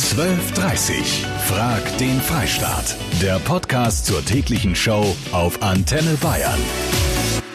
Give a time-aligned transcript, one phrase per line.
[0.00, 1.26] 1230.
[1.46, 2.96] Frag den Freistaat.
[3.20, 6.58] Der Podcast zur täglichen Show auf Antenne Bayern.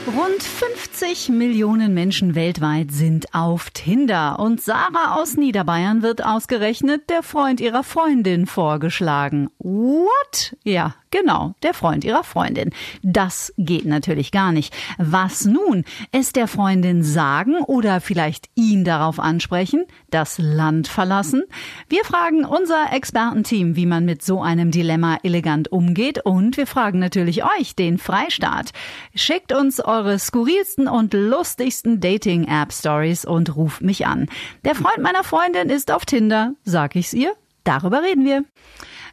[0.06, 7.24] Rund 50 Millionen Menschen weltweit sind auf Tinder und Sarah aus Niederbayern wird ausgerechnet der
[7.24, 9.50] Freund ihrer Freundin vorgeschlagen.
[9.58, 10.56] What?
[10.64, 12.72] Ja, Genau, der Freund ihrer Freundin.
[13.02, 14.76] Das geht natürlich gar nicht.
[14.98, 15.86] Was nun?
[16.12, 19.86] Es der Freundin sagen oder vielleicht ihn darauf ansprechen?
[20.10, 21.44] Das Land verlassen?
[21.88, 27.00] Wir fragen unser Expertenteam, wie man mit so einem Dilemma elegant umgeht und wir fragen
[27.00, 28.74] natürlich euch, den Freistaat.
[29.14, 34.28] Schickt uns eure skurrilsten und lustigsten Dating-App-Stories und ruft mich an.
[34.66, 36.56] Der Freund meiner Freundin ist auf Tinder.
[36.66, 37.32] Sag ich's ihr?
[37.64, 38.44] Darüber reden wir.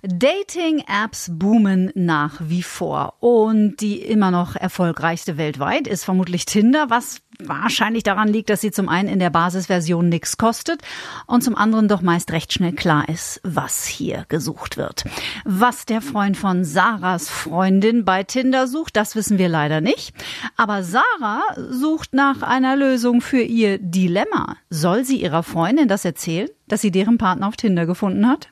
[0.02, 3.14] Dating-Apps boomen nach wie vor.
[3.20, 8.70] Und die immer noch erfolgreichste weltweit ist vermutlich Tinder, was wahrscheinlich daran liegt, dass sie
[8.70, 10.82] zum einen in der Basisversion nichts kostet
[11.26, 15.04] und zum anderen doch meist recht schnell klar ist, was hier gesucht wird.
[15.44, 20.14] Was der Freund von Sarahs Freundin bei Tinder sucht, das wissen wir leider nicht.
[20.56, 24.56] Aber Sarah sucht nach einer Lösung für ihr Dilemma.
[24.70, 28.51] Soll sie ihrer Freundin das erzählen, dass sie deren Partner auf Tinder gefunden hat?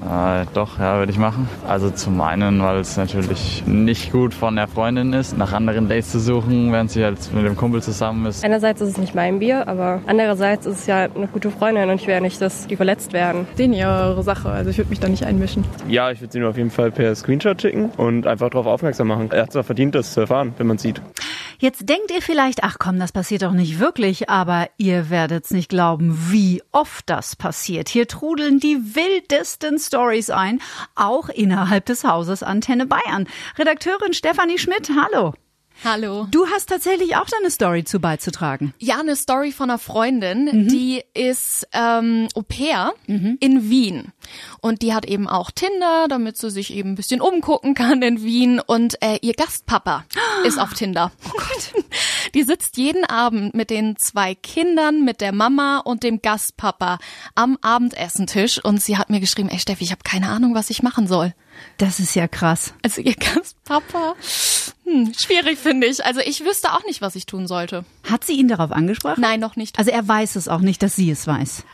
[0.00, 1.48] Äh, doch, ja, würde ich machen.
[1.66, 6.10] Also zum einen, weil es natürlich nicht gut von der Freundin ist, nach anderen Dates
[6.10, 8.44] zu suchen, während sie halt mit dem Kumpel zusammen ist.
[8.44, 12.00] Einerseits ist es nicht mein Bier, aber andererseits ist es ja eine gute Freundin und
[12.00, 13.46] ich wäre nicht, dass die verletzt werden.
[13.58, 15.64] Denen ihre Sache, also ich würde mich da nicht einmischen.
[15.88, 19.08] Ja, ich würde sie nur auf jeden Fall per Screenshot schicken und einfach darauf aufmerksam
[19.08, 19.30] machen.
[19.32, 21.02] Er hat zwar verdient, das zu erfahren, wenn man sieht.
[21.60, 25.68] Jetzt denkt ihr vielleicht, ach komm, das passiert doch nicht wirklich, aber ihr werdet's nicht
[25.68, 27.88] glauben, wie oft das passiert.
[27.88, 30.60] Hier trudeln die wildesten Stories ein,
[30.94, 33.26] auch innerhalb des Hauses Antenne Bayern.
[33.58, 35.34] Redakteurin Stefanie Schmidt, hallo.
[35.84, 36.26] Hallo.
[36.30, 38.74] Du hast tatsächlich auch deine Story zu beizutragen.
[38.78, 40.68] Ja, eine Story von einer Freundin, mhm.
[40.68, 43.36] die ist ähm, Au pair mhm.
[43.38, 44.12] in Wien.
[44.60, 48.22] Und die hat eben auch Tinder, damit sie sich eben ein bisschen umgucken kann in
[48.22, 48.60] Wien.
[48.60, 50.04] Und äh, ihr Gastpapa
[50.44, 51.12] ist auf Tinder.
[51.26, 51.84] Oh Gott.
[52.34, 56.98] Die sitzt jeden Abend mit den zwei Kindern, mit der Mama und dem Gastpapa
[57.34, 58.62] am Abendessentisch.
[58.62, 61.34] Und sie hat mir geschrieben, ey Steffi, ich habe keine Ahnung, was ich machen soll.
[61.78, 62.74] Das ist ja krass.
[62.82, 64.14] Also ihr Gastpapa.
[64.88, 66.04] Hm, schwierig finde ich.
[66.04, 67.84] Also ich wüsste auch nicht, was ich tun sollte.
[68.04, 69.20] Hat sie ihn darauf angesprochen?
[69.20, 69.78] Nein, noch nicht.
[69.78, 71.64] Also er weiß es auch nicht, dass sie es weiß.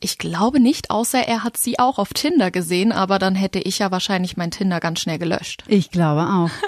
[0.00, 3.78] Ich glaube nicht, außer er hat sie auch auf Tinder gesehen, aber dann hätte ich
[3.78, 5.64] ja wahrscheinlich mein Tinder ganz schnell gelöscht.
[5.66, 6.50] Ich glaube auch.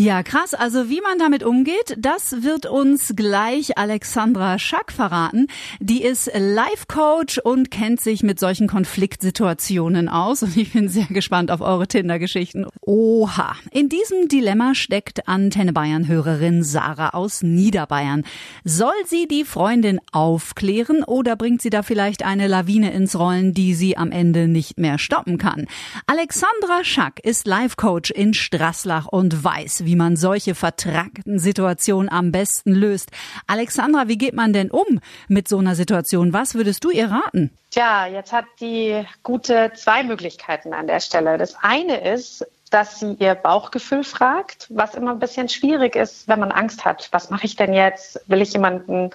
[0.00, 0.54] Ja, krass.
[0.54, 5.48] Also wie man damit umgeht, das wird uns gleich Alexandra Schack verraten.
[5.80, 10.44] Die ist Life-Coach und kennt sich mit solchen Konfliktsituationen aus.
[10.44, 12.66] Und ich bin sehr gespannt auf eure Tinder-Geschichten.
[12.80, 13.56] Oha.
[13.72, 18.22] In diesem Dilemma steckt Antenne Bayern-Hörerin Sarah aus Niederbayern.
[18.62, 23.74] Soll sie die Freundin aufklären oder bringt sie da vielleicht eine Lawine ins Rollen, die
[23.74, 25.66] sie am Ende nicht mehr stoppen kann?
[26.06, 32.72] Alexandra Schack ist Life-Coach in Straßlach und weiß, wie man solche vertrackten Situationen am besten
[32.72, 33.10] löst.
[33.46, 36.32] Alexandra, wie geht man denn um mit so einer Situation?
[36.32, 37.50] Was würdest du ihr raten?
[37.70, 41.36] Tja, jetzt hat die gute zwei Möglichkeiten an der Stelle.
[41.36, 46.40] Das eine ist, dass sie ihr Bauchgefühl fragt, was immer ein bisschen schwierig ist, wenn
[46.40, 47.08] man Angst hat.
[47.12, 48.20] Was mache ich denn jetzt?
[48.26, 49.10] Will ich jemanden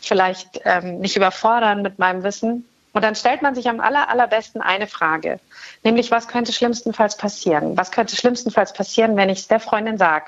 [0.00, 2.64] vielleicht ähm, nicht überfordern mit meinem Wissen?
[2.94, 5.40] Und dann stellt man sich am aller, allerbesten eine Frage,
[5.82, 7.76] nämlich was könnte schlimmstenfalls passieren?
[7.76, 10.26] Was könnte schlimmstenfalls passieren, wenn ich es der Freundin sage?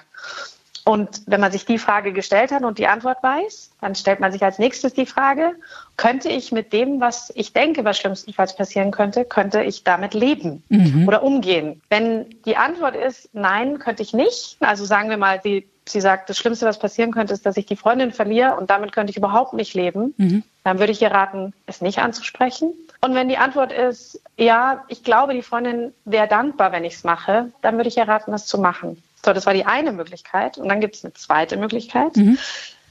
[0.85, 4.31] Und wenn man sich die Frage gestellt hat und die Antwort weiß, dann stellt man
[4.31, 5.55] sich als nächstes die Frage,
[5.97, 10.63] könnte ich mit dem, was ich denke, was schlimmstenfalls passieren könnte, könnte ich damit leben
[10.69, 11.09] mhm.
[11.09, 11.83] oder umgehen?
[11.89, 16.31] Wenn die Antwort ist, nein, könnte ich nicht, also sagen wir mal, die sie sagt,
[16.31, 19.17] das Schlimmste, was passieren könnte, ist, dass ich die Freundin verliere und damit könnte ich
[19.17, 20.43] überhaupt nicht leben, mhm.
[20.67, 22.75] Dann würde ich ihr raten, es nicht anzusprechen.
[23.01, 27.05] Und wenn die Antwort ist, ja, ich glaube, die Freundin wäre dankbar, wenn ich es
[27.05, 29.01] mache, dann würde ich ihr raten, das zu machen.
[29.25, 30.59] So, das war die eine Möglichkeit.
[30.59, 32.17] Und dann gibt es eine zweite Möglichkeit.
[32.17, 32.37] Mhm.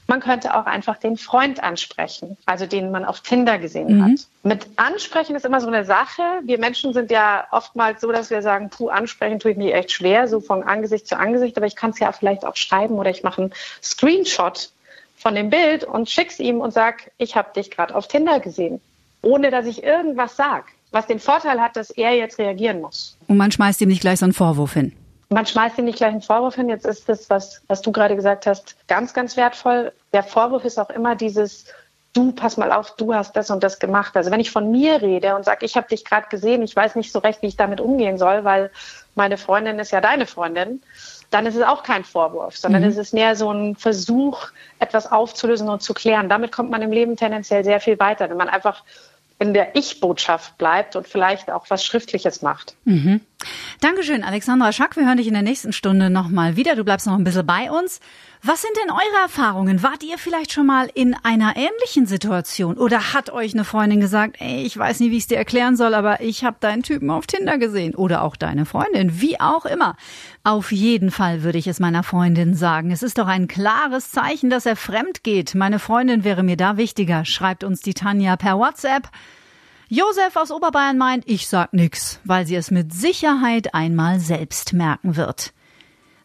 [0.06, 4.04] Man könnte auch einfach den Freund ansprechen, also den man auf Tinder gesehen mhm.
[4.04, 4.26] hat.
[4.42, 6.22] Mit ansprechen ist immer so eine Sache.
[6.44, 9.92] Wir Menschen sind ja oftmals so, dass wir sagen, puh, ansprechen tue ich mir echt
[9.92, 13.10] schwer, so von Angesicht zu Angesicht, aber ich kann es ja vielleicht auch schreiben oder
[13.10, 13.52] ich mache einen
[13.82, 14.70] Screenshot
[15.16, 18.80] von dem Bild und schick's ihm und sag, ich habe dich gerade auf Tinder gesehen,
[19.22, 23.16] ohne dass ich irgendwas sag, was den Vorteil hat, dass er jetzt reagieren muss.
[23.28, 24.92] Und man schmeißt ihm nicht gleich so einen Vorwurf hin
[25.28, 26.68] man schmeißt ihm nicht gleich einen Vorwurf hin.
[26.68, 29.92] Jetzt ist das, was, was du gerade gesagt hast, ganz, ganz wertvoll.
[30.12, 31.66] Der Vorwurf ist auch immer dieses,
[32.12, 34.16] du, pass mal auf, du hast das und das gemacht.
[34.16, 36.94] Also wenn ich von mir rede und sage, ich habe dich gerade gesehen, ich weiß
[36.94, 38.70] nicht so recht, wie ich damit umgehen soll, weil
[39.14, 40.82] meine Freundin ist ja deine Freundin,
[41.30, 42.88] dann ist es auch kein Vorwurf, sondern mhm.
[42.88, 46.28] es ist mehr so ein Versuch, etwas aufzulösen und zu klären.
[46.28, 48.84] Damit kommt man im Leben tendenziell sehr viel weiter, wenn man einfach
[49.38, 52.74] in der Ich-Botschaft bleibt und vielleicht auch was Schriftliches macht.
[52.84, 53.20] Mhm.
[53.80, 54.96] Dankeschön, Alexandra Schack.
[54.96, 56.76] Wir hören dich in der nächsten Stunde nochmal wieder.
[56.76, 58.00] Du bleibst noch ein bisschen bei uns.
[58.42, 59.82] Was sind denn eure Erfahrungen?
[59.82, 62.76] Wart ihr vielleicht schon mal in einer ähnlichen Situation?
[62.76, 65.76] Oder hat euch eine Freundin gesagt, ey, ich weiß nie, wie ich es dir erklären
[65.76, 67.94] soll, aber ich habe deinen Typen auf Tinder gesehen?
[67.94, 69.96] Oder auch deine Freundin, wie auch immer.
[70.44, 72.90] Auf jeden Fall würde ich es meiner Freundin sagen.
[72.90, 75.54] Es ist doch ein klares Zeichen, dass er fremd geht.
[75.54, 79.10] Meine Freundin wäre mir da wichtiger, schreibt uns die Tanja per WhatsApp.
[79.88, 85.14] Josef aus Oberbayern meint, ich sag nix, weil sie es mit Sicherheit einmal selbst merken
[85.14, 85.52] wird.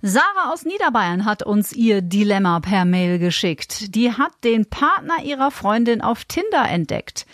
[0.01, 3.93] Sarah aus Niederbayern hat uns ihr Dilemma per Mail geschickt.
[3.93, 7.27] Die hat den Partner ihrer Freundin auf Tinder entdeckt.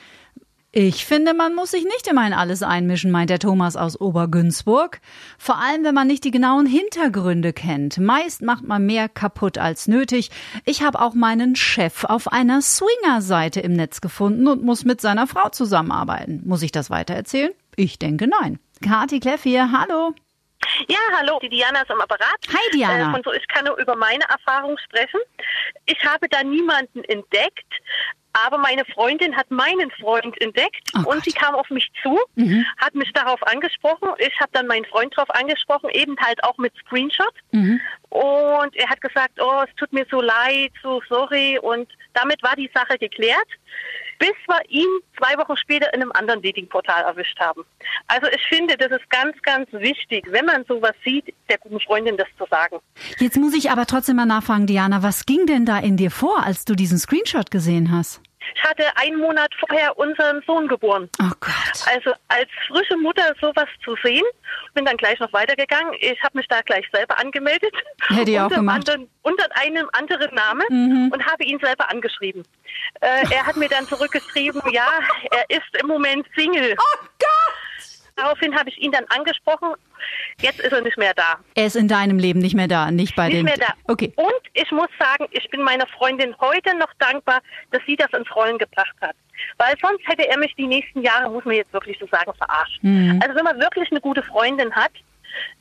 [0.79, 4.99] Ich finde, man muss sich nicht immer in alles einmischen, meint der Thomas aus Obergünzburg.
[5.39, 7.97] Vor allem, wenn man nicht die genauen Hintergründe kennt.
[7.97, 10.29] Meist macht man mehr kaputt als nötig.
[10.65, 15.25] Ich habe auch meinen Chef auf einer Swinger-Seite im Netz gefunden und muss mit seiner
[15.25, 16.43] Frau zusammenarbeiten.
[16.45, 17.53] Muss ich das weitererzählen?
[17.75, 18.59] Ich denke nein.
[18.83, 20.13] Kati Kleff hier, hallo.
[20.87, 22.37] Ja, hallo, die Diana ist am Apparat.
[22.49, 23.09] Hi Diana.
[23.09, 25.19] Äh, von so, ich kann nur über meine Erfahrung sprechen.
[25.85, 27.73] Ich habe da niemanden entdeckt,
[28.45, 32.65] aber meine Freundin hat meinen Freund entdeckt Oh und sie kam auf mich zu, Mhm.
[32.77, 34.09] hat mich darauf angesprochen.
[34.19, 37.33] Ich habe dann meinen Freund darauf angesprochen, eben halt auch mit Screenshot.
[37.51, 37.79] Mhm.
[38.09, 41.59] Und er hat gesagt, oh, es tut mir so leid, so sorry.
[41.61, 43.47] Und damit war die Sache geklärt,
[44.19, 44.87] bis wir ihn
[45.17, 47.63] zwei Wochen später in einem anderen Datingportal erwischt haben.
[48.07, 52.17] Also ich finde, das ist ganz, ganz wichtig, wenn man sowas sieht, der guten Freundin
[52.17, 52.77] das zu sagen.
[53.19, 56.43] Jetzt muss ich aber trotzdem mal nachfragen, Diana, was ging denn da in dir vor,
[56.43, 58.21] als du diesen Screenshot gesehen hast?
[58.55, 61.09] Ich hatte einen Monat vorher unseren Sohn geboren.
[61.21, 61.85] Oh Gott.
[61.93, 64.23] Also als frische Mutter sowas zu sehen,
[64.73, 65.93] bin dann gleich noch weitergegangen.
[65.99, 67.73] Ich habe mich da gleich selber angemeldet.
[68.07, 68.89] Hätte ich auch unter, einem gemacht.
[68.89, 71.11] Anderen, unter einem anderen Namen Mhm.
[71.11, 72.43] und habe ihn selber angeschrieben.
[73.01, 74.87] Äh, er hat mir dann zurückgeschrieben, ja,
[75.31, 76.75] er ist im Moment Single.
[76.79, 77.46] Oh Gott!
[78.17, 79.73] Daraufhin habe ich ihn dann angesprochen.
[80.41, 81.37] Jetzt ist er nicht mehr da.
[81.55, 83.45] Er ist in deinem Leben nicht mehr da, nicht bei Nicht den.
[83.45, 83.73] mehr da.
[83.85, 84.11] Okay.
[84.15, 87.41] Und ich muss sagen, ich bin meiner Freundin heute noch dankbar,
[87.71, 89.15] dass sie das ins Rollen gebracht hat.
[89.57, 92.79] Weil sonst hätte er mich die nächsten Jahre, muss man jetzt wirklich so sagen, verarscht.
[92.81, 93.19] Mhm.
[93.23, 94.91] Also wenn man wirklich eine gute Freundin hat,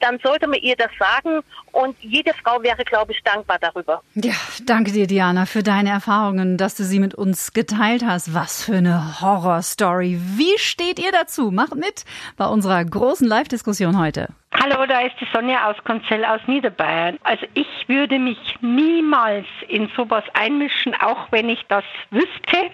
[0.01, 1.41] dann sollte man ihr das sagen
[1.73, 4.03] und jede Frau wäre, glaube ich, dankbar darüber.
[4.15, 4.35] Ja,
[4.65, 8.35] danke dir, Diana, für deine Erfahrungen, dass du sie mit uns geteilt hast.
[8.35, 10.19] Was für eine Horrorstory.
[10.37, 11.51] Wie steht ihr dazu?
[11.51, 12.05] Macht mit
[12.37, 14.29] bei unserer großen Live-Diskussion heute.
[14.63, 17.19] Hallo, da ist die Sonja aus Konzell aus Niederbayern.
[17.25, 22.71] Also ich würde mich niemals in sowas einmischen, auch wenn ich das wüsste.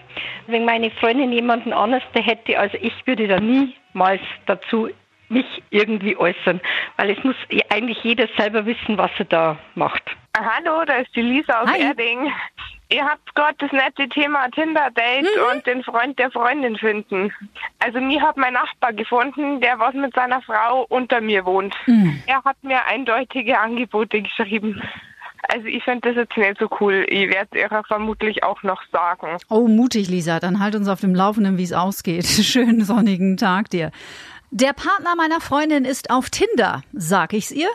[0.47, 4.89] Wenn meine Freundin jemanden anders hätte, also ich würde da niemals dazu
[5.33, 6.61] mich irgendwie äußern,
[6.97, 7.35] weil es muss
[7.69, 10.03] eigentlich jeder selber wissen, was er da macht.
[10.37, 11.81] Hallo, da ist die Lisa aus Hi.
[11.81, 12.31] Erding.
[12.89, 15.55] Ihr habt gerade das nette Thema Tinder-Date Mhm.
[15.55, 17.33] und den Freund der Freundin finden.
[17.79, 21.75] Also mir hat mein Nachbar gefunden, der was mit seiner Frau unter mir wohnt.
[21.87, 22.21] Mhm.
[22.27, 24.81] Er hat mir eindeutige Angebote geschrieben.
[25.49, 27.05] Also ich finde das jetzt nicht so cool.
[27.09, 29.37] Ich werde es ihrer vermutlich auch noch sagen.
[29.49, 30.39] Oh, mutig, Lisa.
[30.39, 32.25] Dann halt uns auf dem Laufenden, wie es ausgeht.
[32.27, 33.91] Schönen sonnigen Tag dir.
[34.55, 37.69] Der Partner meiner Freundin ist auf Tinder, sag ich's ihr?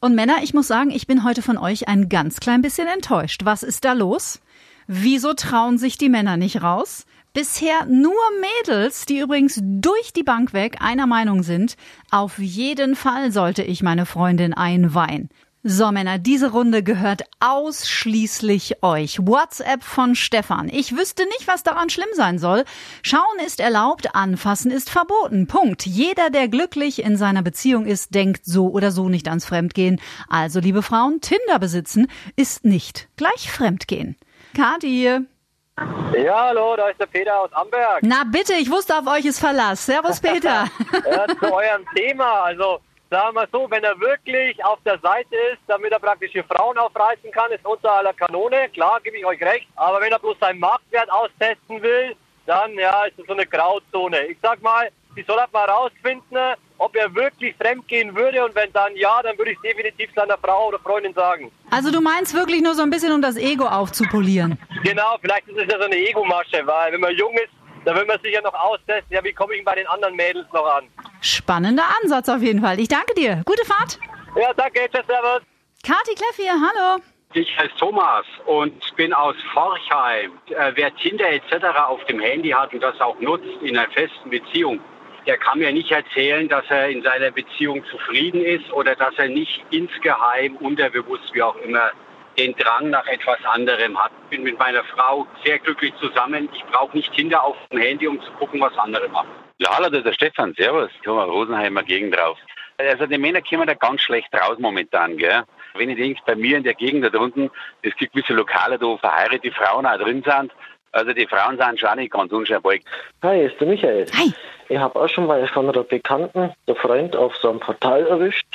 [0.00, 3.42] Und Männer, ich muss sagen, ich bin heute von euch ein ganz klein bisschen enttäuscht.
[3.44, 4.40] Was ist da los?
[4.88, 7.06] Wieso trauen sich die Männer nicht raus?
[7.34, 11.76] Bisher nur Mädels, die übrigens durch die Bank weg einer Meinung sind.
[12.10, 15.28] Auf jeden Fall sollte ich meine Freundin einweihen.
[15.64, 19.18] So Männer, diese Runde gehört ausschließlich euch.
[19.26, 20.68] WhatsApp von Stefan.
[20.68, 22.64] Ich wüsste nicht, was daran schlimm sein soll.
[23.02, 25.48] Schauen ist erlaubt, anfassen ist verboten.
[25.48, 25.84] Punkt.
[25.84, 30.00] Jeder, der glücklich in seiner Beziehung ist, denkt so oder so nicht ans Fremdgehen.
[30.28, 34.16] Also, liebe Frauen, Tinder besitzen ist nicht gleich Fremdgehen.
[34.54, 35.24] Kati hier.
[36.24, 37.98] Ja, hallo, da ist der Peter aus Amberg.
[38.02, 39.86] Na bitte, ich wusste, auf euch ist Verlass.
[39.86, 40.66] Servus, Peter.
[40.92, 42.42] Ja, zu eurem Thema.
[42.44, 42.78] Also,
[43.10, 46.78] sagen wir so, wenn er wirklich auf der Seite ist, damit er praktisch die Frauen
[46.78, 48.68] aufreißen kann, ist unter aller Kanone.
[48.70, 49.66] Klar, gebe ich euch recht.
[49.76, 54.26] Aber wenn er bloß seinen Marktwert austesten will, dann, ja, ist es so eine Grauzone.
[54.26, 58.44] Ich sag mal, die soll halt mal rausfinden, ob er wirklich fremdgehen würde.
[58.44, 61.50] Und wenn dann ja, dann würde ich definitiv seiner Frau oder Freundin sagen.
[61.70, 64.58] Also du meinst wirklich nur so ein bisschen, um das Ego aufzupolieren.
[64.84, 67.50] Genau, vielleicht ist es ja so eine Ego-Masche, weil wenn man jung ist,
[67.84, 70.46] dann will man sich ja noch austesten, ja, wie komme ich bei den anderen Mädels
[70.52, 70.88] noch an?
[71.20, 72.78] Spannender Ansatz auf jeden Fall.
[72.80, 73.42] Ich danke dir.
[73.44, 73.98] Gute Fahrt.
[74.36, 75.42] Ja, danke, tschüss, servus.
[75.82, 77.02] Kati Kleff hier, hallo.
[77.34, 80.32] Ich heiße Thomas und bin aus Forchheim.
[80.48, 81.66] Äh, wer Tinder etc.
[81.86, 84.80] auf dem Handy hat und das auch nutzt in einer festen Beziehung,
[85.26, 89.28] der kann mir nicht erzählen, dass er in seiner Beziehung zufrieden ist oder dass er
[89.28, 91.90] nicht insgeheim, unterbewusst, wie auch immer,
[92.38, 94.10] den Drang nach etwas anderem hat.
[94.24, 96.48] Ich bin mit meiner Frau sehr glücklich zusammen.
[96.54, 99.28] Ich brauche nicht Kinder auf dem Handy, um zu gucken, was andere machen.
[99.58, 100.90] Lala, das ist der Stefan, servus.
[101.02, 102.38] Thomas Rosenheimer Gegend drauf.
[102.78, 105.42] Also die Männer kommen da ganz schlecht raus momentan, gell?
[105.74, 107.50] Wenn ich denke, bei mir in der Gegend da drunten,
[107.82, 110.52] es gibt gewisse Lokale, wo verheiratete Frauen auch drin sind.
[110.92, 112.74] Also die Frauen sind schon nicht ganz unscheinbar.
[113.22, 114.06] Hi, ist der Michael.
[114.16, 114.32] Hi.
[114.68, 118.46] Ich habe auch schon mal von einer Bekannten, der Freund, auf so einem Portal erwischt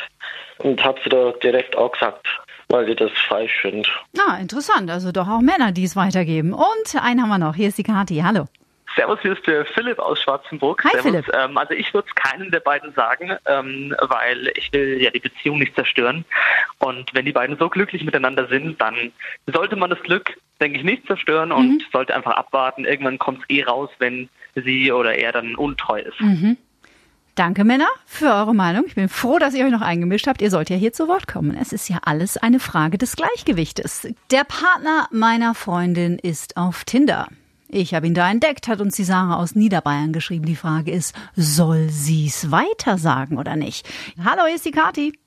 [0.60, 2.26] und habe sie da direkt auch gesagt,
[2.70, 3.90] weil ich das falsch finde.
[4.18, 4.90] Ah, interessant.
[4.90, 6.54] Also doch auch Männer, die es weitergeben.
[6.54, 7.56] Und einen haben wir noch.
[7.56, 8.22] Hier ist die Kathi.
[8.24, 8.46] Hallo.
[8.96, 10.84] Servus, hier ist der Philipp aus Schwarzenburg.
[10.84, 11.12] Hi, Servus.
[11.12, 11.32] Philipp.
[11.34, 15.20] Ähm, also ich würde es keinen der beiden sagen, ähm, weil ich will ja die
[15.20, 16.26] Beziehung nicht zerstören.
[16.80, 19.12] Und wenn die beiden so glücklich miteinander sind, dann
[19.48, 22.86] sollte man das Glück, denke ich, nicht zerstören und sollte einfach abwarten.
[22.86, 26.20] Irgendwann kommt es eh raus, wenn sie oder er dann untreu ist.
[26.22, 26.58] Mhm.
[27.36, 28.84] Danke, Männer, für eure Meinung.
[28.86, 30.40] Ich bin froh, dass ihr euch noch eingemischt habt.
[30.44, 31.58] Ihr sollt ja hier zu Wort kommen.
[31.60, 34.14] Es ist ja alles eine Frage des Gleichgewichtes.
[34.30, 37.28] Der Partner meiner Freundin ist auf Tinder.
[37.76, 40.46] Ich habe ihn da entdeckt, hat uns die Sarah aus Niederbayern geschrieben.
[40.46, 43.90] Die Frage ist, soll sie's weiter sagen oder nicht?
[44.24, 45.18] Hallo, hier ist die Kathi.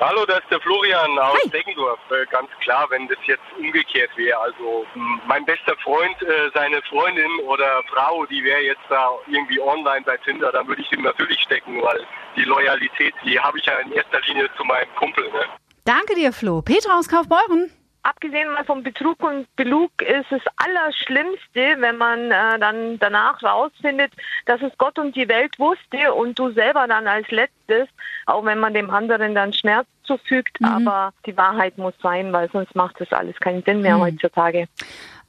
[0.00, 2.00] Hallo, das ist der Florian aus Deggendorf.
[2.10, 4.36] Äh, ganz klar, wenn das jetzt umgekehrt wäre.
[4.40, 4.84] Also
[5.28, 10.16] mein bester Freund, äh, seine Freundin oder Frau, die wäre jetzt da irgendwie online bei
[10.16, 12.04] Tinder, dann würde ich ihm natürlich stecken, weil
[12.34, 15.22] die Loyalität, die habe ich ja in erster Linie zu meinem Kumpel.
[15.30, 15.44] Ne?
[15.84, 16.62] Danke dir, Flo.
[16.62, 17.70] Petra aus Kaufbeuren.
[18.04, 24.12] Abgesehen mal vom Betrug und Belug ist es Allerschlimmste, wenn man äh, dann danach rausfindet,
[24.46, 27.88] dass es Gott und die Welt wusste und du selber dann als letztes,
[28.26, 32.74] auch wenn man dem anderen dann Schmerz zufügt, aber die Wahrheit muss sein, weil sonst
[32.74, 34.02] macht das alles keinen Sinn mehr Mhm.
[34.02, 34.66] heutzutage.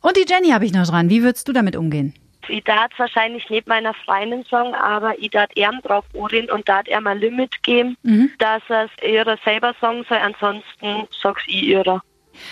[0.01, 1.09] Und die Jenny habe ich noch dran.
[1.09, 2.13] Wie würdest du damit umgehen?
[2.49, 6.87] Ich darf wahrscheinlich nicht meiner Freundin sagen, aber ich darf ihm drauf ohren und darf
[6.87, 8.31] ihm ein Limit geben, Mhm.
[8.39, 12.01] dass er es ihrer selber sagen soll, ansonsten sag's ich ihrer.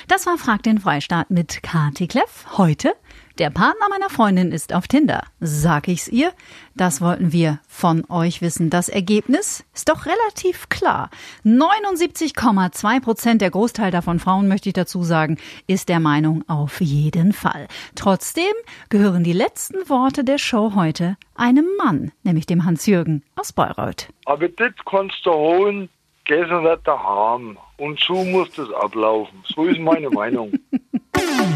[0.08, 2.46] Das war Frag den Freistaat mit Kati Kleff.
[2.58, 2.94] Heute,
[3.38, 5.24] der Partner meiner Freundin ist auf Tinder.
[5.40, 6.32] Sag ich's ihr?
[6.76, 8.70] Das wollten wir von euch wissen.
[8.70, 11.10] Das Ergebnis ist doch relativ klar.
[11.46, 17.34] 79,2 Prozent, der Großteil davon Frauen, möchte ich dazu sagen, ist der Meinung auf jeden
[17.34, 17.68] Fall.
[17.96, 18.54] Trotzdem
[18.90, 24.10] gehören die letzten Worte der Show heute einem Mann, nämlich dem Hans-Jürgen aus Bayreuth.
[24.26, 25.90] Aber das kannst du holen,
[26.32, 27.58] du nicht daheim.
[27.78, 29.44] Und so muss das ablaufen.
[29.46, 30.52] So ist meine Meinung.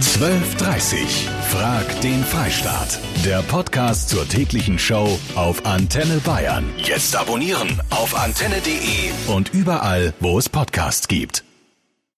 [0.02, 3.00] 12.30 Frag den Freistaat.
[3.26, 6.66] Der Podcast zur täglichen Show auf Antenne Bayern.
[6.78, 11.44] Jetzt abonnieren auf antenne.de und überall, wo es Podcasts gibt.